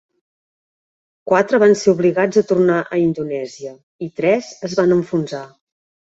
[1.31, 3.73] Quatre van ser obligats a tornar a Indonèsia,
[4.05, 5.43] i tres es van enfonsar.